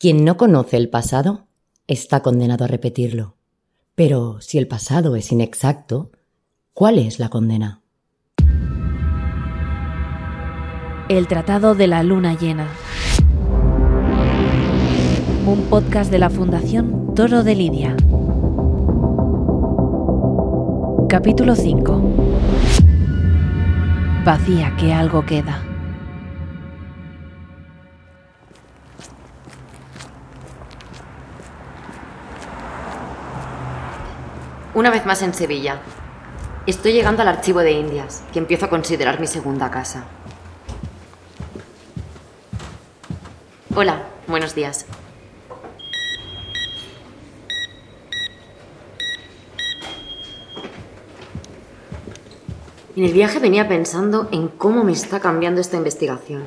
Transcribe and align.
Quien 0.00 0.24
no 0.24 0.38
conoce 0.38 0.78
el 0.78 0.88
pasado 0.88 1.46
está 1.86 2.20
condenado 2.20 2.64
a 2.64 2.68
repetirlo. 2.68 3.36
Pero 3.94 4.40
si 4.40 4.56
el 4.56 4.66
pasado 4.66 5.14
es 5.14 5.30
inexacto, 5.30 6.10
¿cuál 6.72 6.98
es 6.98 7.18
la 7.18 7.28
condena? 7.28 7.82
El 11.10 11.26
Tratado 11.28 11.74
de 11.74 11.86
la 11.86 12.02
Luna 12.02 12.32
Llena. 12.32 12.68
Un 15.44 15.66
podcast 15.68 16.10
de 16.10 16.18
la 16.18 16.30
Fundación 16.30 17.14
Toro 17.14 17.42
de 17.42 17.54
Lidia. 17.54 17.94
Capítulo 21.10 21.54
5. 21.54 22.02
Vacía 24.24 24.74
que 24.78 24.94
algo 24.94 25.26
queda. 25.26 25.69
Una 34.80 34.88
vez 34.88 35.04
más 35.04 35.20
en 35.20 35.34
Sevilla. 35.34 35.82
Estoy 36.66 36.94
llegando 36.94 37.20
al 37.20 37.28
archivo 37.28 37.60
de 37.60 37.72
Indias, 37.72 38.22
que 38.32 38.38
empiezo 38.38 38.64
a 38.64 38.70
considerar 38.70 39.20
mi 39.20 39.26
segunda 39.26 39.70
casa. 39.70 40.06
Hola, 43.76 44.04
buenos 44.26 44.54
días. 44.54 44.86
En 52.96 53.04
el 53.04 53.12
viaje 53.12 53.38
venía 53.38 53.68
pensando 53.68 54.30
en 54.32 54.48
cómo 54.48 54.82
me 54.82 54.92
está 54.92 55.20
cambiando 55.20 55.60
esta 55.60 55.76
investigación. 55.76 56.44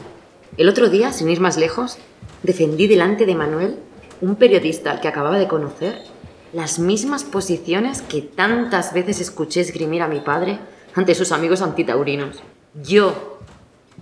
El 0.58 0.70
otro 0.70 0.90
día, 0.90 1.14
sin 1.14 1.30
ir 1.30 1.40
más 1.40 1.58
lejos, 1.58 2.00
defendí 2.42 2.88
delante 2.88 3.28
de 3.28 3.36
Manuel, 3.36 3.78
un 4.22 4.38
periodista 4.38 4.90
al 4.90 5.02
que 5.02 5.08
acababa 5.08 5.38
de 5.38 5.48
conocer, 5.48 6.13
las 6.54 6.78
mismas 6.78 7.24
posiciones 7.24 8.02
que 8.02 8.22
tantas 8.22 8.94
veces 8.94 9.20
escuché 9.20 9.62
esgrimir 9.62 10.04
a 10.04 10.08
mi 10.08 10.20
padre 10.20 10.60
ante 10.94 11.16
sus 11.16 11.32
amigos 11.32 11.62
antitaurinos. 11.62 12.42
Yo 12.84 13.40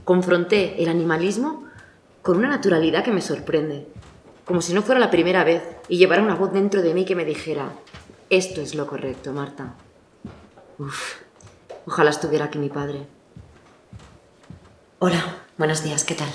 confronté 0.04 0.82
el 0.82 0.90
animalismo 0.90 1.66
con 2.22 2.38
una 2.38 2.50
naturalidad 2.50 3.04
que 3.04 3.12
me 3.12 3.22
sorprende, 3.22 3.88
como 4.46 4.62
si 4.62 4.74
no 4.74 4.82
fuera 4.82 5.00
la 5.00 5.12
primera 5.12 5.44
vez 5.44 5.64
y 5.88 5.98
llevara 5.98 6.22
una 6.22 6.36
voz 6.36 6.52
dentro 6.52 6.82
de 6.82 6.94
mí 6.94 7.06
que 7.06 7.16
me 7.16 7.26
dijera, 7.26 7.72
esto 8.30 8.62
es 8.62 8.76
lo 8.76 8.86
correcto, 8.86 9.32
Marta. 9.32 9.76
Uf, 10.78 11.16
ojalá 11.86 12.10
estuviera 12.10 12.46
aquí 12.46 12.60
mi 12.60 12.70
padre. 12.70 13.08
Hola, 15.00 15.38
buenos 15.58 15.84
días, 15.84 16.04
¿qué 16.04 16.16
tal? 16.16 16.30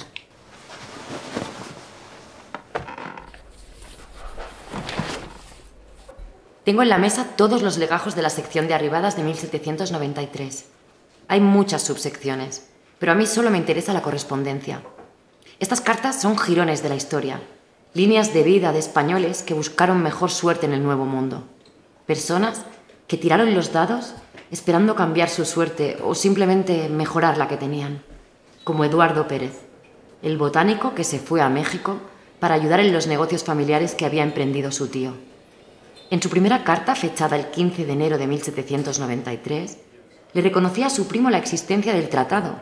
Tengo 6.66 6.82
en 6.82 6.88
la 6.88 6.98
mesa 6.98 7.28
todos 7.36 7.62
los 7.62 7.78
legajos 7.78 8.16
de 8.16 8.22
la 8.22 8.28
sección 8.28 8.66
de 8.66 8.74
arribadas 8.74 9.16
de 9.16 9.22
1793. 9.22 10.64
Hay 11.28 11.40
muchas 11.40 11.82
subsecciones, 11.82 12.66
pero 12.98 13.12
a 13.12 13.14
mí 13.14 13.24
solo 13.24 13.52
me 13.52 13.58
interesa 13.58 13.92
la 13.92 14.02
correspondencia. 14.02 14.82
Estas 15.60 15.80
cartas 15.80 16.20
son 16.20 16.36
jirones 16.36 16.82
de 16.82 16.88
la 16.88 16.96
historia, 16.96 17.40
líneas 17.94 18.34
de 18.34 18.42
vida 18.42 18.72
de 18.72 18.80
españoles 18.80 19.44
que 19.44 19.54
buscaron 19.54 20.02
mejor 20.02 20.32
suerte 20.32 20.66
en 20.66 20.72
el 20.72 20.82
Nuevo 20.82 21.04
Mundo. 21.04 21.44
Personas 22.04 22.62
que 23.06 23.16
tiraron 23.16 23.54
los 23.54 23.72
dados 23.72 24.14
esperando 24.50 24.96
cambiar 24.96 25.30
su 25.30 25.44
suerte 25.44 25.98
o 26.02 26.16
simplemente 26.16 26.88
mejorar 26.88 27.38
la 27.38 27.46
que 27.46 27.58
tenían, 27.58 28.02
como 28.64 28.84
Eduardo 28.84 29.28
Pérez, 29.28 29.60
el 30.20 30.36
botánico 30.36 30.96
que 30.96 31.04
se 31.04 31.20
fue 31.20 31.40
a 31.40 31.48
México 31.48 31.98
para 32.40 32.56
ayudar 32.56 32.80
en 32.80 32.92
los 32.92 33.06
negocios 33.06 33.44
familiares 33.44 33.94
que 33.94 34.04
había 34.04 34.24
emprendido 34.24 34.72
su 34.72 34.88
tío. 34.88 35.12
En 36.10 36.22
su 36.22 36.30
primera 36.30 36.62
carta, 36.62 36.94
fechada 36.94 37.36
el 37.36 37.46
15 37.50 37.84
de 37.84 37.92
enero 37.92 38.18
de 38.18 38.26
1793, 38.28 39.78
le 40.34 40.42
reconocía 40.42 40.86
a 40.86 40.90
su 40.90 41.08
primo 41.08 41.30
la 41.30 41.38
existencia 41.38 41.92
del 41.92 42.08
tratado 42.08 42.60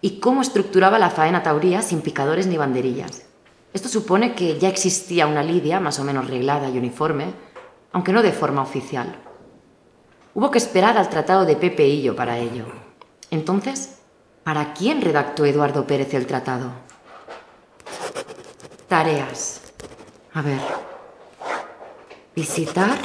y 0.00 0.20
cómo 0.20 0.42
estructuraba 0.42 0.98
la 0.98 1.10
faena 1.10 1.42
tauría 1.42 1.82
sin 1.82 2.02
picadores 2.02 2.46
ni 2.46 2.56
banderillas. 2.56 3.24
Esto 3.72 3.88
supone 3.88 4.34
que 4.34 4.58
ya 4.58 4.68
existía 4.68 5.26
una 5.26 5.42
lidia 5.42 5.80
más 5.80 5.98
o 5.98 6.04
menos 6.04 6.28
reglada 6.28 6.68
y 6.68 6.78
uniforme, 6.78 7.32
aunque 7.92 8.12
no 8.12 8.22
de 8.22 8.32
forma 8.32 8.62
oficial. 8.62 9.16
Hubo 10.34 10.50
que 10.50 10.58
esperar 10.58 10.96
al 10.96 11.08
tratado 11.08 11.44
de 11.44 11.56
Pepe 11.56 11.88
Hillo 11.88 12.14
para 12.14 12.38
ello. 12.38 12.66
Entonces, 13.30 13.98
¿para 14.44 14.72
quién 14.72 15.00
redactó 15.00 15.44
Eduardo 15.44 15.86
Pérez 15.86 16.14
el 16.14 16.26
tratado? 16.26 16.70
Tareas. 18.86 19.62
A 20.32 20.42
ver, 20.42 20.60
visitar 22.38 22.96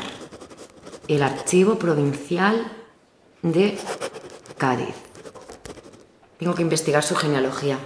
el 1.07 1.23
archivo 1.23 1.79
provincial 1.79 2.71
de 3.41 3.79
Cádiz. 4.59 4.93
Tengo 6.37 6.53
que 6.53 6.61
investigar 6.61 7.01
su 7.01 7.15
genealogía. 7.15 7.79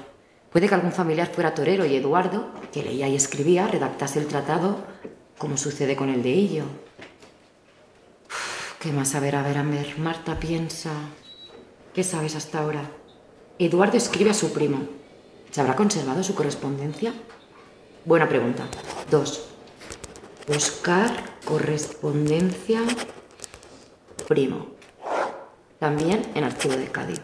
Puede 0.52 0.68
que 0.68 0.76
algún 0.76 0.92
familiar 0.92 1.32
fuera 1.34 1.56
torero 1.56 1.86
y 1.86 1.96
Eduardo, 1.96 2.50
que 2.74 2.84
leía 2.84 3.08
y 3.08 3.16
escribía, 3.16 3.66
redactase 3.66 4.20
el 4.20 4.28
tratado 4.28 4.84
como 5.38 5.56
sucede 5.56 5.96
con 5.96 6.10
el 6.10 6.22
de 6.22 6.32
Hillo. 6.32 6.66
¿Qué 8.82 8.92
más? 8.92 9.16
A 9.16 9.22
ver, 9.22 9.38
a 9.38 9.42
ver, 9.42 9.58
a 9.58 9.64
ver. 9.64 9.98
Marta 10.00 10.38
piensa. 10.38 10.92
¿Qué 11.94 12.04
sabes 12.04 12.36
hasta 12.36 12.60
ahora? 12.60 12.92
Eduardo 13.58 13.96
escribe 13.96 14.32
a 14.32 14.34
su 14.34 14.52
primo. 14.52 14.80
¿Se 15.52 15.62
habrá 15.62 15.78
conservado 15.78 16.24
su 16.24 16.36
correspondencia? 16.36 17.14
Buena 18.04 18.28
pregunta. 18.28 18.68
Dos. 19.10 19.47
Buscar 20.48 21.12
correspondencia 21.44 22.80
primo. 24.30 24.68
También 25.78 26.32
en 26.36 26.46
archivo 26.46 26.78
de 26.78 26.88
Cádiz. 26.88 27.20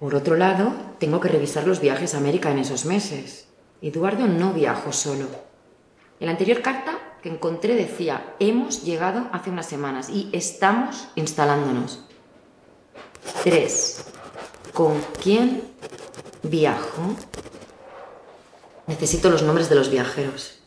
Por 0.00 0.16
otro 0.16 0.34
lado, 0.34 0.72
tengo 0.98 1.20
que 1.20 1.28
revisar 1.28 1.64
los 1.64 1.80
viajes 1.80 2.14
a 2.14 2.18
América 2.18 2.50
en 2.50 2.58
esos 2.58 2.84
meses. 2.84 3.46
Eduardo 3.80 4.26
no 4.26 4.52
viajó 4.52 4.90
solo. 4.90 5.26
En 6.18 6.26
la 6.26 6.32
anterior 6.32 6.62
carta 6.62 6.98
que 7.22 7.28
encontré 7.28 7.76
decía, 7.76 8.34
hemos 8.40 8.82
llegado 8.82 9.28
hace 9.30 9.50
unas 9.50 9.66
semanas 9.66 10.10
y 10.10 10.30
estamos 10.32 11.06
instalándonos. 11.14 12.00
Tres. 13.44 14.04
¿Con 14.72 15.00
quién 15.22 15.62
viajo? 16.42 17.14
Necesito 18.88 19.30
los 19.30 19.44
nombres 19.44 19.68
de 19.68 19.76
los 19.76 19.92
viajeros. 19.92 20.61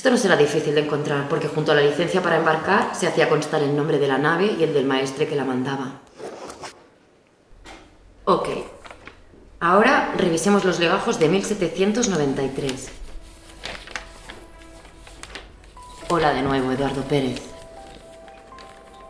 Esto 0.00 0.10
no 0.10 0.16
será 0.16 0.34
difícil 0.34 0.74
de 0.74 0.80
encontrar, 0.80 1.28
porque 1.28 1.48
junto 1.48 1.72
a 1.72 1.74
la 1.74 1.82
licencia 1.82 2.22
para 2.22 2.38
embarcar 2.38 2.94
se 2.94 3.06
hacía 3.06 3.28
constar 3.28 3.62
el 3.62 3.76
nombre 3.76 3.98
de 3.98 4.08
la 4.08 4.16
nave 4.16 4.56
y 4.58 4.62
el 4.62 4.72
del 4.72 4.86
maestre 4.86 5.28
que 5.28 5.36
la 5.36 5.44
mandaba. 5.44 6.00
Ok. 8.24 8.48
Ahora 9.60 10.14
revisemos 10.16 10.64
los 10.64 10.80
legajos 10.80 11.18
de 11.18 11.28
1793. 11.28 12.88
Hola 16.08 16.32
de 16.32 16.40
nuevo, 16.44 16.72
Eduardo 16.72 17.02
Pérez. 17.02 17.42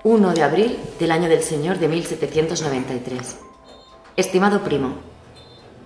1 0.02 0.34
de 0.34 0.42
abril 0.42 0.76
del 0.98 1.12
año 1.12 1.28
del 1.28 1.44
Señor 1.44 1.78
de 1.78 1.86
1793. 1.86 3.38
Estimado 4.16 4.64
primo, 4.64 4.94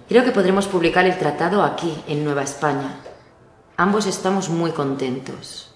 creo 0.08 0.24
que 0.24 0.32
podremos 0.32 0.66
publicar 0.66 1.04
el 1.04 1.18
tratado 1.18 1.62
aquí, 1.62 1.94
en 2.08 2.24
Nueva 2.24 2.42
España, 2.42 3.00
Ambos 3.76 4.06
estamos 4.06 4.50
muy 4.50 4.70
contentos. 4.70 5.74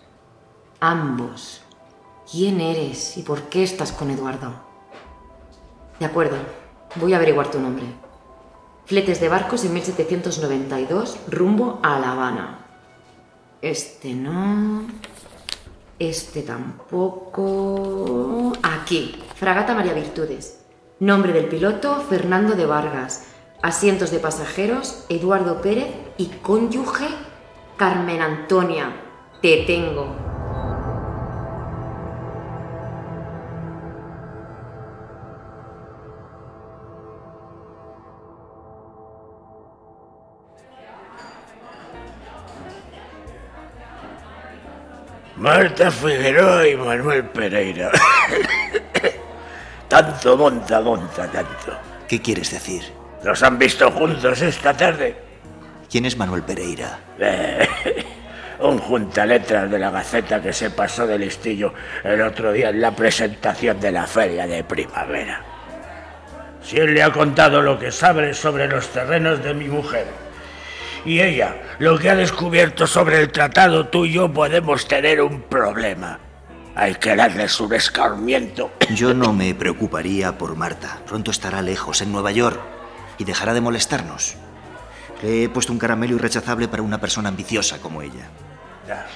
Ambos. 0.78 1.62
¿Quién 2.31 2.60
eres 2.60 3.16
y 3.16 3.22
por 3.22 3.48
qué 3.48 3.64
estás 3.64 3.91
con 3.91 4.09
Eduardo? 4.09 4.53
De 5.98 6.06
acuerdo, 6.06 6.36
voy 6.94 7.12
a 7.12 7.16
averiguar 7.16 7.50
tu 7.50 7.59
nombre. 7.59 7.86
Fletes 8.86 9.20
de 9.20 9.28
barcos 9.28 9.64
en 9.64 9.75
1792, 9.75 11.19
rumbo 11.28 11.81
a 11.82 11.98
La 11.98 12.12
Habana. 12.12 12.66
Este 13.62 14.15
no. 14.15 14.86
Este 15.98 16.42
tampoco. 16.42 17.42
Aquí, 18.62 19.21
Fragata 19.34 19.74
María 19.74 19.95
Virtudes. 19.95 20.60
Nombre 21.00 21.33
del 21.33 21.48
piloto, 21.48 22.00
Fernando 22.09 22.54
de 22.54 22.65
Vargas. 22.65 23.24
Asientos 23.60 24.12
de 24.12 24.21
pasajeros, 24.21 25.04
Eduardo 25.09 25.60
Pérez 25.60 25.92
y 26.16 26.27
cónyuge 26.27 27.09
Carmen 27.78 28.21
Antonia, 28.21 28.91
te 29.41 29.59
tengo. 29.59 30.13
Marta 45.36 45.92
Figueroa 45.92 46.66
y 46.66 46.74
Manuel 46.74 47.27
Pereira. 47.27 47.92
tanto 49.89 50.36
monta, 50.36 50.81
monta, 50.81 51.31
tanto. 51.31 51.78
¿Qué 52.09 52.21
quieres 52.21 52.51
decir? 52.51 52.92
¿Los 53.22 53.41
han 53.45 53.57
visto 53.57 53.89
juntos 53.92 54.42
esta 54.42 54.77
tarde? 54.77 55.28
¿Quién 55.90 56.04
es 56.04 56.18
Manuel 56.18 56.42
Pereira? 56.42 57.00
Un 58.60 58.78
juntaletras 58.78 59.70
de 59.70 59.78
la 59.78 59.90
Gaceta 59.90 60.42
que 60.42 60.52
se 60.52 60.70
pasó 60.70 61.06
de 61.06 61.18
listillo 61.18 61.72
el 62.04 62.20
otro 62.20 62.52
día 62.52 62.68
en 62.68 62.80
la 62.80 62.94
presentación 62.94 63.80
de 63.80 63.92
la 63.92 64.06
feria 64.06 64.46
de 64.46 64.64
primavera. 64.64 65.42
Si 66.62 66.76
él 66.76 66.92
le 66.92 67.02
ha 67.02 67.10
contado 67.10 67.62
lo 67.62 67.78
que 67.78 67.90
sabe 67.90 68.34
sobre 68.34 68.68
los 68.68 68.88
terrenos 68.88 69.42
de 69.42 69.54
mi 69.54 69.68
mujer 69.68 70.06
y 71.06 71.20
ella 71.20 71.56
lo 71.78 71.98
que 71.98 72.10
ha 72.10 72.16
descubierto 72.16 72.86
sobre 72.86 73.20
el 73.20 73.32
tratado, 73.32 73.86
tú 73.86 74.04
y 74.04 74.12
yo 74.12 74.30
podemos 74.30 74.86
tener 74.86 75.22
un 75.22 75.40
problema. 75.42 76.18
Hay 76.74 76.96
que 76.96 77.16
darles 77.16 77.58
un 77.60 77.72
escarmiento. 77.72 78.72
Yo 78.94 79.14
no 79.14 79.32
me 79.32 79.54
preocuparía 79.54 80.36
por 80.36 80.54
Marta. 80.54 80.98
Pronto 81.06 81.30
estará 81.30 81.62
lejos, 81.62 82.02
en 82.02 82.12
Nueva 82.12 82.30
York, 82.30 82.60
y 83.16 83.24
dejará 83.24 83.54
de 83.54 83.60
molestarnos. 83.60 84.36
Le 85.22 85.44
he 85.44 85.48
puesto 85.48 85.72
un 85.72 85.78
caramelo 85.78 86.15
irrechazable 86.16 86.68
para 86.68 86.82
una 86.82 87.00
persona 87.00 87.28
ambiciosa 87.28 87.78
como 87.78 88.03
ella. 88.03 88.30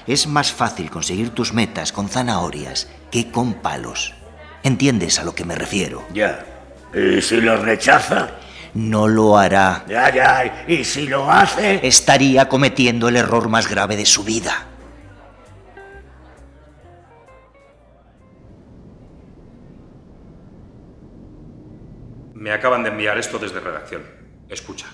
Es 0.06 0.26
más 0.26 0.52
fácil 0.52 0.90
conseguir 0.90 1.30
tus 1.30 1.52
metas 1.52 1.92
con 1.92 2.08
zanahorias 2.08 2.88
que 3.10 3.30
con 3.30 3.54
palos. 3.54 4.14
¿Entiendes 4.62 5.18
a 5.18 5.24
lo 5.24 5.34
que 5.34 5.44
me 5.44 5.54
refiero? 5.54 6.04
Ya. 6.12 6.44
¿Y 6.94 7.22
si 7.22 7.40
lo 7.40 7.56
rechaza? 7.56 8.30
No 8.74 9.08
lo 9.08 9.38
hará. 9.38 9.84
Ya, 9.88 10.14
ya. 10.14 10.64
¿Y 10.66 10.84
si 10.84 11.06
lo 11.06 11.30
hace? 11.30 11.86
Estaría 11.86 12.48
cometiendo 12.48 13.08
el 13.08 13.16
error 13.16 13.48
más 13.48 13.68
grave 13.68 13.96
de 13.96 14.06
su 14.06 14.24
vida. 14.24 14.66
Me 22.34 22.50
acaban 22.52 22.82
de 22.82 22.90
enviar 22.90 23.18
esto 23.18 23.38
desde 23.38 23.60
redacción. 23.60 24.02
Escucha. 24.48 24.86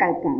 Recalcar 0.00 0.32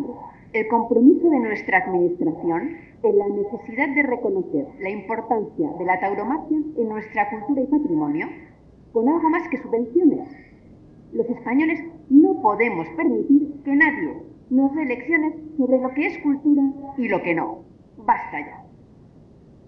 el 0.55 0.69
compromiso 0.69 1.29
de 1.29 1.39
nuestra 1.39 1.79
Administración 1.85 2.79
en 3.03 3.19
la 3.19 3.29
necesidad 3.29 3.95
de 3.95 4.03
reconocer 4.05 4.67
la 4.81 4.89
importancia 4.89 5.69
de 5.79 5.85
la 5.85 6.01
tauromaquia 6.01 6.57
en 6.79 6.89
nuestra 6.89 7.29
cultura 7.29 7.61
y 7.61 7.67
patrimonio 7.67 8.27
con 8.95 9.07
algo 9.07 9.29
más 9.29 9.47
que 9.49 9.59
subvenciones. 9.59 10.29
Los 11.13 11.29
españoles 11.29 11.79
no 12.09 12.41
podemos 12.41 12.89
permitir 12.97 13.53
que 13.63 13.77
nadie 13.77 14.15
nos 14.49 14.75
dé 14.75 14.87
lecciones 14.87 15.35
sobre 15.59 15.79
lo 15.79 15.91
que 15.91 16.07
es 16.07 16.19
cultura 16.21 16.63
y 16.97 17.09
lo 17.09 17.21
que 17.23 17.35
no. 17.35 17.59
Basta 17.99 18.41
ya. 18.41 18.65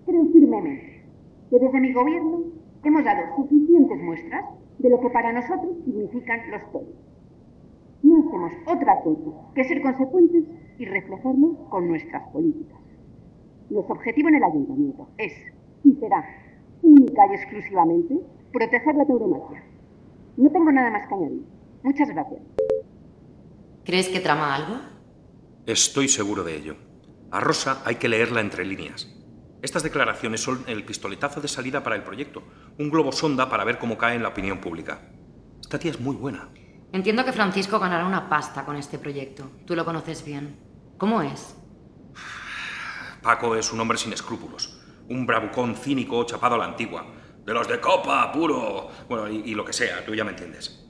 Creo 0.07 0.25
firmemente 0.33 1.05
que 1.51 1.59
desde 1.59 1.81
mi 1.81 1.93
gobierno 1.93 2.45
hemos 2.83 3.05
dado 3.05 3.37
suficientes 3.37 4.03
muestras 4.03 4.47
de 4.79 4.89
lo 4.89 4.99
que 5.01 5.11
para 5.11 5.35
nosotros 5.35 5.77
significan 5.85 6.51
los 6.51 6.73
toros. 6.73 7.12
Hacemos 8.33 8.53
otra 8.65 8.99
cosa 9.05 9.31
que 9.55 9.63
ser 9.63 9.83
consecuentes 9.83 10.45
y 10.79 10.87
reflejarlo 10.87 11.69
con 11.69 11.87
nuestras 11.87 12.27
políticas. 12.31 12.79
Nuestro 13.69 13.95
objetivo 13.95 14.31
en 14.31 14.37
el 14.37 14.43
ayuntamiento 14.43 15.11
es 15.19 15.35
y 15.85 15.93
será 15.97 16.25
única 16.81 17.27
y 17.31 17.35
exclusivamente 17.35 18.19
proteger 18.51 18.95
la 18.95 19.05
tauromaquia. 19.05 19.63
No 20.39 20.51
tengo 20.51 20.73
nada 20.73 20.91
más 20.91 21.07
que 21.07 21.15
añadir. 21.15 21.45
Muchas 21.83 22.09
gracias. 22.09 22.41
¿Crees 23.85 24.09
que 24.09 24.21
trama 24.21 24.55
algo? 24.55 24.81
Estoy 25.67 26.09
seguro 26.09 26.43
de 26.43 26.57
ello. 26.57 26.77
A 27.31 27.41
Rosa 27.41 27.83
hay 27.85 27.97
que 27.97 28.09
leerla 28.09 28.41
entre 28.41 28.65
líneas. 28.65 29.15
Estas 29.61 29.83
declaraciones 29.83 30.41
son 30.41 30.65
el 30.69 30.87
pistoletazo 30.87 31.43
de 31.43 31.49
salida 31.49 31.83
para 31.83 31.97
el 31.97 32.03
proyecto, 32.03 32.43
un 32.79 32.89
globo 32.89 33.13
sonda 33.13 33.51
para 33.51 33.65
ver 33.65 33.79
cómo 33.79 33.99
cae 33.99 34.17
en 34.17 34.23
la 34.23 34.31
opinión 34.31 34.59
pública. 34.63 35.03
Esta 35.61 35.79
tía 35.79 35.91
es 35.91 36.01
muy 36.01 36.17
buena. 36.17 36.49
Entiendo 36.93 37.25
que 37.25 37.33
Francisco 37.33 37.79
ganará 37.79 38.05
una 38.05 38.29
pasta 38.29 38.67
con 38.67 38.77
este 38.77 38.99
proyecto. 38.99 39.51
Tú 39.67 39.75
lo 39.75 39.85
conoces 39.85 40.25
bien. 40.25 40.59
¿Cómo 40.99 41.23
es? 41.23 41.57
Paco 43.23 43.57
es 43.57 43.73
un 43.73 43.81
hombre 43.81 43.97
sin 43.97 44.13
escrúpulos, 44.13 44.79
un 45.09 45.27
bravucón 45.27 45.75
cínico 45.75 46.25
chapado 46.25 46.57
a 46.57 46.59
la 46.59 46.65
antigua, 46.67 47.07
de 47.47 47.55
los 47.55 47.67
de 47.67 47.81
copa, 47.81 48.31
puro, 48.31 48.91
bueno, 49.09 49.29
y, 49.29 49.51
y 49.51 49.55
lo 49.55 49.65
que 49.65 49.73
sea, 49.73 50.05
tú 50.05 50.15
ya 50.15 50.25
me 50.25 50.33
entiendes. 50.33 50.87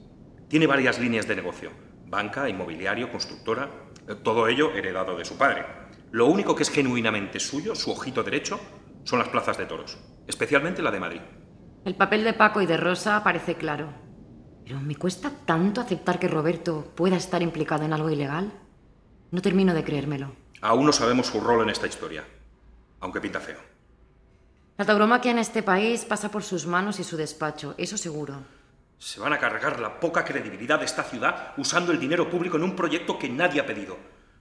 Tiene 0.49 0.67
varias 0.67 0.99
líneas 0.99 1.27
de 1.27 1.35
negocio, 1.35 1.71
banca, 2.07 2.49
inmobiliario, 2.49 3.11
constructora, 3.11 3.69
eh, 4.07 4.15
todo 4.15 4.47
ello 4.47 4.71
heredado 4.73 5.15
de 5.15 5.25
su 5.25 5.37
padre. 5.37 5.65
Lo 6.11 6.25
único 6.25 6.53
que 6.55 6.63
es 6.63 6.69
genuinamente 6.69 7.39
suyo, 7.39 7.75
su 7.75 7.91
ojito 7.91 8.23
derecho, 8.23 8.59
son 9.03 9.19
las 9.19 9.29
plazas 9.29 9.57
de 9.57 9.65
toros, 9.65 9.97
especialmente 10.27 10.81
la 10.81 10.91
de 10.91 10.99
Madrid. 10.99 11.21
El 11.85 11.95
papel 11.95 12.23
de 12.23 12.33
Paco 12.33 12.61
y 12.61 12.65
de 12.65 12.77
Rosa 12.77 13.23
parece 13.23 13.55
claro. 13.55 14.02
Pero 14.63 14.79
me 14.79 14.95
cuesta 14.95 15.31
tanto 15.45 15.81
aceptar 15.81 16.19
que 16.19 16.27
Roberto 16.27 16.91
pueda 16.95 17.17
estar 17.17 17.41
implicado 17.41 17.83
en 17.83 17.93
algo 17.93 18.09
ilegal. 18.09 18.51
No 19.31 19.41
termino 19.41 19.73
de 19.73 19.83
creérmelo. 19.83 20.35
Aún 20.61 20.85
no 20.85 20.93
sabemos 20.93 21.27
su 21.27 21.41
rol 21.41 21.63
en 21.63 21.69
esta 21.69 21.87
historia, 21.87 22.23
aunque 23.01 23.19
pinta 23.19 23.41
feo. 23.41 23.59
La 24.77 24.85
tauromaquia 24.85 25.31
en 25.31 25.39
este 25.39 25.61
país 25.61 26.05
pasa 26.05 26.31
por 26.31 26.43
sus 26.43 26.65
manos 26.65 26.99
y 26.99 27.03
su 27.03 27.17
despacho, 27.17 27.75
eso 27.77 27.97
seguro. 27.97 28.41
Se 28.97 29.19
van 29.19 29.33
a 29.33 29.37
cargar 29.37 29.79
la 29.79 29.99
poca 29.99 30.23
credibilidad 30.23 30.79
de 30.79 30.85
esta 30.85 31.03
ciudad 31.03 31.53
usando 31.57 31.91
el 31.91 31.99
dinero 31.99 32.29
público 32.29 32.57
en 32.57 32.63
un 32.63 32.75
proyecto 32.75 33.19
que 33.19 33.27
nadie 33.27 33.59
ha 33.59 33.65
pedido. 33.65 33.97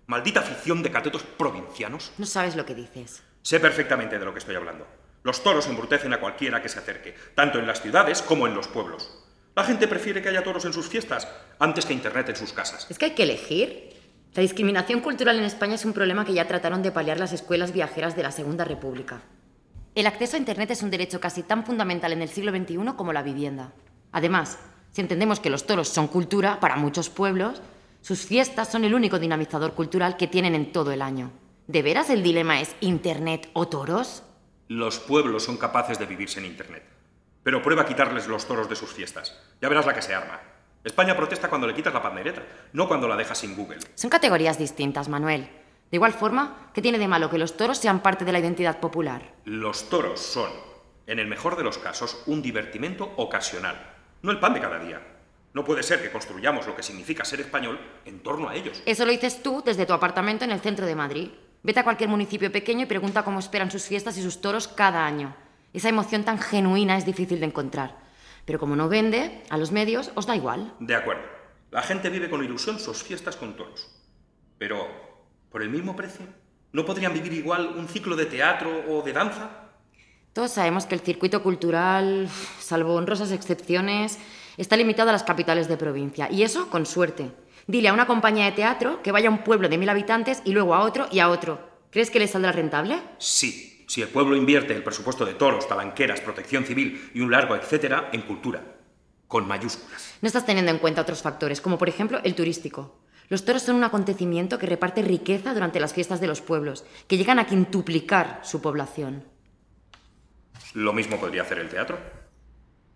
Maldita 0.06 0.40
afición 0.40 0.82
de 0.82 0.90
catetos 0.90 1.22
provincianos. 1.22 2.12
No 2.16 2.26
sabes 2.26 2.54
lo 2.54 2.64
que 2.64 2.74
dices. 2.74 3.22
Sé 3.42 3.58
perfectamente 3.58 4.18
de 4.18 4.24
lo 4.24 4.32
que 4.32 4.38
estoy 4.38 4.54
hablando. 4.54 4.86
Los 5.24 5.42
toros 5.42 5.66
embrutecen 5.66 6.12
a 6.12 6.20
cualquiera 6.20 6.62
que 6.62 6.68
se 6.68 6.78
acerque, 6.78 7.14
tanto 7.34 7.58
en 7.58 7.66
las 7.66 7.82
ciudades 7.82 8.22
como 8.22 8.46
en 8.46 8.54
los 8.54 8.68
pueblos. 8.68 9.21
La 9.54 9.64
gente 9.64 9.86
prefiere 9.86 10.22
que 10.22 10.30
haya 10.30 10.42
toros 10.42 10.64
en 10.64 10.72
sus 10.72 10.88
fiestas 10.88 11.28
antes 11.58 11.84
que 11.84 11.92
Internet 11.92 12.30
en 12.30 12.36
sus 12.36 12.52
casas. 12.52 12.86
¿Es 12.88 12.98
que 12.98 13.06
hay 13.06 13.10
que 13.10 13.24
elegir? 13.24 13.92
La 14.34 14.40
discriminación 14.40 15.00
cultural 15.00 15.38
en 15.38 15.44
España 15.44 15.74
es 15.74 15.84
un 15.84 15.92
problema 15.92 16.24
que 16.24 16.32
ya 16.32 16.48
trataron 16.48 16.82
de 16.82 16.90
paliar 16.90 17.20
las 17.20 17.34
escuelas 17.34 17.72
viajeras 17.72 18.16
de 18.16 18.22
la 18.22 18.32
Segunda 18.32 18.64
República. 18.64 19.20
El 19.94 20.06
acceso 20.06 20.36
a 20.36 20.38
Internet 20.38 20.70
es 20.70 20.82
un 20.82 20.90
derecho 20.90 21.20
casi 21.20 21.42
tan 21.42 21.66
fundamental 21.66 22.12
en 22.12 22.22
el 22.22 22.30
siglo 22.30 22.50
XXI 22.50 22.94
como 22.96 23.12
la 23.12 23.22
vivienda. 23.22 23.74
Además, 24.10 24.58
si 24.90 25.02
entendemos 25.02 25.38
que 25.38 25.50
los 25.50 25.66
toros 25.66 25.88
son 25.88 26.08
cultura 26.08 26.58
para 26.58 26.76
muchos 26.76 27.10
pueblos, 27.10 27.60
sus 28.00 28.20
fiestas 28.24 28.72
son 28.72 28.84
el 28.84 28.94
único 28.94 29.18
dinamizador 29.18 29.74
cultural 29.74 30.16
que 30.16 30.28
tienen 30.28 30.54
en 30.54 30.72
todo 30.72 30.92
el 30.92 31.02
año. 31.02 31.30
¿De 31.66 31.82
veras 31.82 32.08
el 32.08 32.22
dilema 32.22 32.62
es 32.62 32.74
Internet 32.80 33.50
o 33.52 33.68
toros? 33.68 34.22
Los 34.68 34.98
pueblos 34.98 35.44
son 35.44 35.58
capaces 35.58 35.98
de 35.98 36.06
vivir 36.06 36.30
sin 36.30 36.46
Internet. 36.46 36.91
Pero 37.42 37.62
prueba 37.62 37.82
a 37.82 37.86
quitarles 37.86 38.28
los 38.28 38.46
toros 38.46 38.68
de 38.68 38.76
sus 38.76 38.92
fiestas. 38.92 39.36
Ya 39.60 39.68
verás 39.68 39.86
la 39.86 39.94
que 39.94 40.02
se 40.02 40.14
arma. 40.14 40.40
España 40.84 41.16
protesta 41.16 41.48
cuando 41.48 41.66
le 41.66 41.74
quitas 41.74 41.94
la 41.94 42.02
pandereta, 42.02 42.42
no 42.72 42.88
cuando 42.88 43.08
la 43.08 43.16
dejas 43.16 43.38
sin 43.38 43.56
Google. 43.56 43.78
Son 43.94 44.10
categorías 44.10 44.58
distintas, 44.58 45.08
Manuel. 45.08 45.48
De 45.90 45.96
igual 45.96 46.12
forma, 46.12 46.70
¿qué 46.72 46.82
tiene 46.82 46.98
de 46.98 47.06
malo 47.06 47.30
que 47.30 47.38
los 47.38 47.56
toros 47.56 47.78
sean 47.78 48.00
parte 48.00 48.24
de 48.24 48.32
la 48.32 48.38
identidad 48.38 48.80
popular? 48.80 49.34
Los 49.44 49.88
toros 49.88 50.20
son, 50.20 50.50
en 51.06 51.18
el 51.18 51.26
mejor 51.26 51.56
de 51.56 51.64
los 51.64 51.78
casos, 51.78 52.22
un 52.26 52.42
divertimento 52.42 53.12
ocasional, 53.16 53.76
no 54.22 54.30
el 54.30 54.40
pan 54.40 54.54
de 54.54 54.60
cada 54.60 54.78
día. 54.78 55.00
No 55.52 55.64
puede 55.64 55.82
ser 55.82 56.00
que 56.00 56.10
construyamos 56.10 56.66
lo 56.66 56.74
que 56.74 56.82
significa 56.82 57.24
ser 57.24 57.40
español 57.40 57.78
en 58.06 58.20
torno 58.20 58.48
a 58.48 58.54
ellos. 58.54 58.82
Eso 58.86 59.04
lo 59.04 59.12
dices 59.12 59.42
tú 59.42 59.62
desde 59.64 59.84
tu 59.84 59.92
apartamento 59.92 60.44
en 60.44 60.50
el 60.50 60.60
centro 60.60 60.86
de 60.86 60.96
Madrid. 60.96 61.30
Vete 61.62 61.80
a 61.80 61.84
cualquier 61.84 62.08
municipio 62.08 62.50
pequeño 62.50 62.84
y 62.84 62.86
pregunta 62.86 63.22
cómo 63.22 63.38
esperan 63.38 63.70
sus 63.70 63.84
fiestas 63.84 64.16
y 64.16 64.22
sus 64.22 64.40
toros 64.40 64.66
cada 64.66 65.04
año. 65.04 65.36
Esa 65.72 65.88
emoción 65.88 66.24
tan 66.24 66.38
genuina 66.38 66.96
es 66.98 67.06
difícil 67.06 67.40
de 67.40 67.46
encontrar. 67.46 67.98
Pero 68.44 68.58
como 68.58 68.76
no 68.76 68.88
vende, 68.88 69.42
a 69.48 69.56
los 69.56 69.72
medios 69.72 70.10
os 70.14 70.26
da 70.26 70.36
igual. 70.36 70.74
De 70.80 70.94
acuerdo. 70.94 71.22
La 71.70 71.82
gente 71.82 72.10
vive 72.10 72.28
con 72.28 72.44
ilusión 72.44 72.78
sus 72.78 73.02
fiestas 73.02 73.36
con 73.36 73.56
toros. 73.56 73.88
Pero, 74.58 74.86
¿por 75.50 75.62
el 75.62 75.70
mismo 75.70 75.96
precio? 75.96 76.26
¿No 76.72 76.84
podrían 76.84 77.14
vivir 77.14 77.32
igual 77.32 77.74
un 77.76 77.88
ciclo 77.88 78.16
de 78.16 78.26
teatro 78.26 78.84
o 78.88 79.02
de 79.02 79.12
danza? 79.12 79.50
Todos 80.32 80.52
sabemos 80.52 80.86
que 80.86 80.94
el 80.94 81.00
circuito 81.00 81.42
cultural, 81.42 82.28
salvo 82.58 82.94
honrosas 82.94 83.32
excepciones, 83.32 84.18
está 84.56 84.76
limitado 84.76 85.10
a 85.10 85.12
las 85.12 85.24
capitales 85.24 85.68
de 85.68 85.76
provincia. 85.76 86.30
Y 86.30 86.42
eso 86.42 86.68
con 86.70 86.86
suerte. 86.86 87.32
Dile 87.66 87.88
a 87.88 87.92
una 87.92 88.06
compañía 88.06 88.46
de 88.46 88.52
teatro 88.52 89.02
que 89.02 89.12
vaya 89.12 89.28
a 89.28 89.32
un 89.32 89.44
pueblo 89.44 89.68
de 89.68 89.78
mil 89.78 89.88
habitantes 89.88 90.42
y 90.44 90.52
luego 90.52 90.74
a 90.74 90.80
otro 90.80 91.06
y 91.10 91.20
a 91.20 91.28
otro. 91.28 91.60
¿Crees 91.90 92.10
que 92.10 92.18
le 92.18 92.28
saldrá 92.28 92.52
rentable? 92.52 92.98
Sí. 93.18 93.71
Si 93.92 94.00
el 94.00 94.08
pueblo 94.08 94.36
invierte 94.36 94.74
el 94.74 94.82
presupuesto 94.82 95.26
de 95.26 95.34
toros, 95.34 95.68
talanqueras, 95.68 96.22
protección 96.22 96.64
civil 96.64 97.10
y 97.12 97.20
un 97.20 97.30
largo 97.30 97.54
etcétera 97.54 98.08
en 98.14 98.22
cultura. 98.22 98.62
Con 99.28 99.46
mayúsculas. 99.46 100.14
No 100.22 100.28
estás 100.28 100.46
teniendo 100.46 100.70
en 100.70 100.78
cuenta 100.78 101.02
otros 101.02 101.20
factores, 101.20 101.60
como 101.60 101.76
por 101.76 101.90
ejemplo 101.90 102.18
el 102.24 102.34
turístico. 102.34 103.02
Los 103.28 103.44
toros 103.44 103.60
son 103.60 103.76
un 103.76 103.84
acontecimiento 103.84 104.58
que 104.58 104.64
reparte 104.64 105.02
riqueza 105.02 105.52
durante 105.52 105.78
las 105.78 105.92
fiestas 105.92 106.22
de 106.22 106.26
los 106.26 106.40
pueblos, 106.40 106.86
que 107.06 107.18
llegan 107.18 107.38
a 107.38 107.44
quintuplicar 107.44 108.40
su 108.42 108.62
población. 108.62 109.24
Lo 110.72 110.94
mismo 110.94 111.20
podría 111.20 111.42
hacer 111.42 111.58
el 111.58 111.68
teatro, 111.68 111.98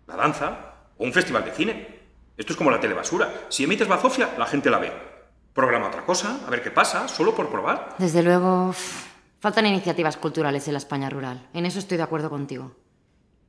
la 0.07 0.15
danza 0.15 0.77
o 0.97 1.03
un 1.03 1.13
festival 1.13 1.45
de 1.45 1.51
cine. 1.51 1.99
Esto 2.35 2.53
es 2.53 2.57
como 2.57 2.71
la 2.71 2.79
telebasura. 2.79 3.45
Si 3.49 3.65
emites 3.65 3.87
bazofia, 3.87 4.33
la 4.35 4.47
gente 4.47 4.71
la 4.71 4.79
ve. 4.79 4.91
Programa 5.53 5.89
otra 5.89 6.03
cosa, 6.03 6.39
a 6.47 6.49
ver 6.49 6.63
qué 6.63 6.71
pasa, 6.71 7.07
solo 7.07 7.35
por 7.35 7.51
probar. 7.51 7.93
Desde 7.99 8.23
luego, 8.23 8.73
faltan 9.39 9.65
iniciativas 9.65 10.17
culturales 10.17 10.67
en 10.67 10.73
la 10.73 10.79
España 10.79 11.09
rural. 11.09 11.47
En 11.53 11.65
eso 11.65 11.79
estoy 11.79 11.97
de 11.97 12.03
acuerdo 12.03 12.29
contigo. 12.29 12.75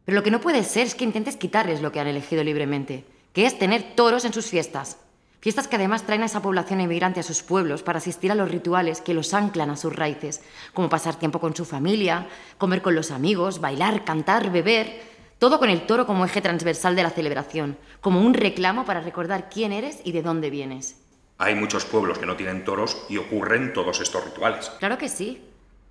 Pero 0.04 0.16
lo 0.16 0.22
que 0.22 0.30
no 0.30 0.40
puede 0.40 0.64
ser 0.64 0.86
es 0.86 0.94
que 0.94 1.04
intentes 1.04 1.36
quitarles 1.36 1.82
lo 1.82 1.92
que 1.92 2.00
han 2.00 2.06
elegido 2.06 2.42
libremente, 2.42 3.04
que 3.32 3.46
es 3.46 3.58
tener 3.58 3.94
toros 3.94 4.24
en 4.24 4.32
sus 4.32 4.46
fiestas. 4.46 4.98
Fiestas 5.40 5.68
que 5.68 5.76
además 5.76 6.04
traen 6.04 6.22
a 6.22 6.26
esa 6.26 6.42
población 6.42 6.80
emigrante 6.80 7.20
a 7.20 7.22
sus 7.22 7.42
pueblos 7.42 7.82
para 7.82 7.98
asistir 7.98 8.32
a 8.32 8.34
los 8.34 8.50
rituales 8.50 9.00
que 9.00 9.14
los 9.14 9.34
anclan 9.34 9.70
a 9.70 9.76
sus 9.76 9.94
raíces, 9.94 10.42
como 10.74 10.88
pasar 10.88 11.14
tiempo 11.14 11.38
con 11.38 11.54
su 11.54 11.64
familia, 11.64 12.26
comer 12.58 12.82
con 12.82 12.96
los 12.96 13.12
amigos, 13.12 13.60
bailar, 13.60 14.04
cantar, 14.04 14.50
beber, 14.50 15.00
todo 15.38 15.60
con 15.60 15.70
el 15.70 15.86
toro 15.86 16.06
como 16.06 16.24
eje 16.24 16.40
transversal 16.40 16.96
de 16.96 17.04
la 17.04 17.10
celebración, 17.10 17.78
como 18.00 18.20
un 18.20 18.34
reclamo 18.34 18.84
para 18.84 19.00
recordar 19.00 19.48
quién 19.48 19.72
eres 19.72 20.00
y 20.02 20.10
de 20.10 20.22
dónde 20.22 20.50
vienes. 20.50 20.96
Hay 21.38 21.54
muchos 21.54 21.84
pueblos 21.84 22.18
que 22.18 22.26
no 22.26 22.34
tienen 22.34 22.64
toros 22.64 23.06
y 23.08 23.16
ocurren 23.18 23.72
todos 23.72 24.00
estos 24.00 24.24
rituales. 24.24 24.70
Claro 24.80 24.98
que 24.98 25.08
sí. 25.08 25.47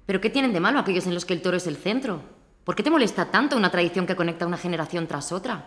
Pero 0.08 0.22
¿qué 0.22 0.30
tienen 0.30 0.54
de 0.54 0.62
malo 0.62 0.80
aquellos 0.80 1.06
en 1.06 1.14
los 1.14 1.26
que 1.26 1.34
el 1.34 1.42
toro 1.42 1.58
es 1.58 1.68
el 1.68 1.76
centro? 1.76 2.22
¿Por 2.64 2.76
qué 2.76 2.82
te 2.82 2.90
molesta 2.90 3.30
tanto 3.30 3.58
una 3.58 3.70
tradición 3.70 4.08
que 4.08 4.16
conecta 4.16 4.48
una 4.48 4.58
generación 4.58 5.06
tras 5.06 5.34
otra? 5.34 5.66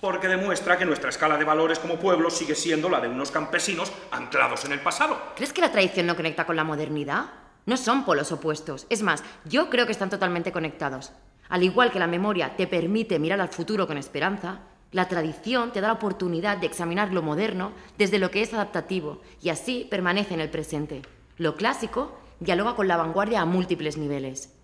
Porque 0.00 0.28
demuestra 0.28 0.78
que 0.78 0.84
nuestra 0.84 1.10
escala 1.10 1.36
de 1.36 1.44
valores 1.44 1.80
como 1.80 1.98
pueblo 1.98 2.30
sigue 2.30 2.54
siendo 2.54 2.88
la 2.88 3.00
de 3.00 3.08
unos 3.08 3.32
campesinos 3.32 3.92
anclados 4.12 4.64
en 4.64 4.72
el 4.72 4.80
pasado. 4.80 5.20
¿Crees 5.34 5.52
que 5.52 5.60
la 5.60 5.72
tradición 5.72 6.06
no 6.06 6.14
conecta 6.14 6.46
con 6.46 6.54
la 6.54 6.62
modernidad? 6.62 7.24
No 7.66 7.76
son 7.76 8.04
polos 8.04 8.30
opuestos. 8.30 8.86
Es 8.90 9.02
más, 9.02 9.24
yo 9.44 9.70
creo 9.70 9.86
que 9.86 9.92
están 9.92 10.10
totalmente 10.10 10.52
conectados. 10.52 11.12
Al 11.48 11.64
igual 11.64 11.90
que 11.90 11.98
la 11.98 12.06
memoria 12.06 12.56
te 12.56 12.68
permite 12.68 13.18
mirar 13.18 13.40
al 13.40 13.48
futuro 13.48 13.88
con 13.88 13.98
esperanza, 13.98 14.60
la 14.92 15.08
tradición 15.08 15.72
te 15.72 15.80
da 15.80 15.88
la 15.88 15.94
oportunidad 15.94 16.58
de 16.58 16.66
examinar 16.66 17.12
lo 17.12 17.22
moderno 17.22 17.72
desde 17.98 18.20
lo 18.20 18.30
que 18.30 18.42
es 18.42 18.54
adaptativo 18.54 19.20
y 19.42 19.48
así 19.48 19.88
permanece 19.90 20.34
en 20.34 20.40
el 20.40 20.50
presente. 20.50 21.02
Lo 21.38 21.56
clásico 21.56 22.20
dialoga 22.40 22.74
con 22.76 22.88
la 22.88 22.96
vanguardia 22.96 23.40
a 23.40 23.44
múltiples 23.44 23.96
niveles. 23.96 24.54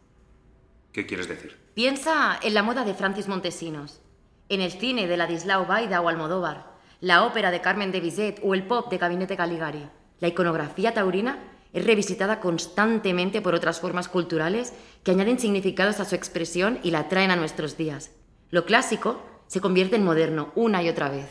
¿Qué 0.92 1.06
quieres 1.06 1.28
decir? 1.28 1.56
Piensa 1.74 2.38
en 2.42 2.54
la 2.54 2.62
moda 2.62 2.84
de 2.84 2.94
Francis 2.94 3.28
Montesinos, 3.28 4.00
en 4.48 4.60
el 4.60 4.72
cine 4.72 5.06
de 5.06 5.16
Ladislao 5.16 5.66
Baida 5.66 6.00
o 6.00 6.08
Almodóvar, 6.08 6.72
la 7.00 7.24
ópera 7.24 7.50
de 7.50 7.60
Carmen 7.60 7.92
de 7.92 8.00
Bizet 8.00 8.40
o 8.42 8.54
el 8.54 8.64
pop 8.64 8.90
de 8.90 8.98
Gabinete 8.98 9.36
Caligari. 9.36 9.88
La 10.18 10.28
iconografía 10.28 10.92
taurina 10.92 11.38
es 11.72 11.84
revisitada 11.86 12.40
constantemente 12.40 13.40
por 13.40 13.54
otras 13.54 13.80
formas 13.80 14.08
culturales 14.08 14.72
que 15.04 15.12
añaden 15.12 15.38
significados 15.38 16.00
a 16.00 16.04
su 16.04 16.14
expresión 16.14 16.80
y 16.82 16.90
la 16.90 17.08
traen 17.08 17.30
a 17.30 17.36
nuestros 17.36 17.76
días. 17.76 18.10
Lo 18.50 18.64
clásico 18.64 19.22
se 19.46 19.60
convierte 19.60 19.96
en 19.96 20.04
moderno 20.04 20.52
una 20.56 20.82
y 20.82 20.88
otra 20.88 21.08
vez. 21.08 21.28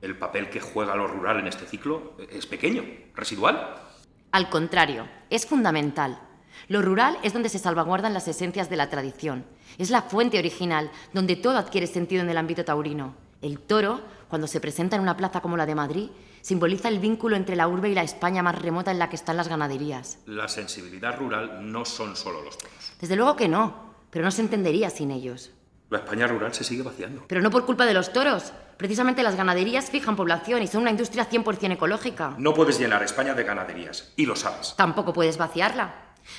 ¿El 0.00 0.16
papel 0.16 0.48
que 0.48 0.60
juega 0.60 0.94
lo 0.94 1.08
rural 1.08 1.40
en 1.40 1.48
este 1.48 1.66
ciclo 1.66 2.12
es 2.30 2.46
pequeño, 2.46 2.84
residual? 3.16 3.87
Al 4.30 4.50
contrario, 4.50 5.08
es 5.30 5.46
fundamental. 5.46 6.20
Lo 6.68 6.82
rural 6.82 7.18
es 7.22 7.32
donde 7.32 7.48
se 7.48 7.58
salvaguardan 7.58 8.12
las 8.12 8.28
esencias 8.28 8.68
de 8.68 8.76
la 8.76 8.90
tradición. 8.90 9.46
Es 9.78 9.90
la 9.90 10.02
fuente 10.02 10.38
original, 10.38 10.90
donde 11.14 11.36
todo 11.36 11.56
adquiere 11.56 11.86
sentido 11.86 12.22
en 12.22 12.28
el 12.28 12.36
ámbito 12.36 12.64
taurino. 12.64 13.14
El 13.40 13.58
toro, 13.58 14.02
cuando 14.28 14.46
se 14.46 14.60
presenta 14.60 14.96
en 14.96 15.02
una 15.02 15.16
plaza 15.16 15.40
como 15.40 15.56
la 15.56 15.64
de 15.64 15.74
Madrid, 15.74 16.10
simboliza 16.42 16.88
el 16.88 16.98
vínculo 16.98 17.36
entre 17.36 17.56
la 17.56 17.68
urbe 17.68 17.88
y 17.88 17.94
la 17.94 18.02
España 18.02 18.42
más 18.42 18.60
remota 18.60 18.90
en 18.90 18.98
la 18.98 19.08
que 19.08 19.16
están 19.16 19.36
las 19.36 19.48
ganaderías. 19.48 20.18
La 20.26 20.48
sensibilidad 20.48 21.16
rural 21.16 21.70
no 21.70 21.84
son 21.84 22.14
solo 22.14 22.42
los 22.42 22.58
toros. 22.58 22.92
Desde 23.00 23.16
luego 23.16 23.36
que 23.36 23.48
no, 23.48 23.94
pero 24.10 24.24
no 24.24 24.30
se 24.30 24.42
entendería 24.42 24.90
sin 24.90 25.10
ellos. 25.10 25.52
La 25.90 25.98
España 25.98 26.26
rural 26.26 26.52
se 26.52 26.64
sigue 26.64 26.82
vaciando. 26.82 27.24
Pero 27.28 27.40
no 27.40 27.50
por 27.50 27.64
culpa 27.64 27.86
de 27.86 27.94
los 27.94 28.12
toros. 28.12 28.52
Precisamente 28.76 29.22
las 29.22 29.36
ganaderías 29.36 29.90
fijan 29.90 30.16
población 30.16 30.62
y 30.62 30.66
son 30.66 30.82
una 30.82 30.90
industria 30.90 31.28
100% 31.28 31.72
ecológica. 31.72 32.34
No 32.36 32.52
puedes 32.52 32.78
llenar 32.78 33.02
España 33.02 33.32
de 33.32 33.42
ganaderías, 33.42 34.12
y 34.14 34.26
lo 34.26 34.36
sabes. 34.36 34.74
Tampoco 34.76 35.14
puedes 35.14 35.38
vaciarla. 35.38 35.94